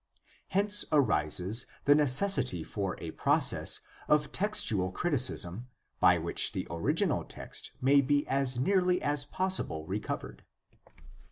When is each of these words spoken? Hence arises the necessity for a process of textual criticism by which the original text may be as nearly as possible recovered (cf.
Hence 0.47 0.83
arises 0.91 1.67
the 1.85 1.93
necessity 1.93 2.63
for 2.63 2.95
a 2.99 3.11
process 3.11 3.81
of 4.07 4.31
textual 4.31 4.91
criticism 4.91 5.67
by 5.99 6.17
which 6.17 6.53
the 6.53 6.65
original 6.71 7.23
text 7.23 7.73
may 7.83 8.01
be 8.01 8.25
as 8.27 8.57
nearly 8.57 8.99
as 8.99 9.25
possible 9.25 9.85
recovered 9.85 10.43
(cf. 10.87 10.93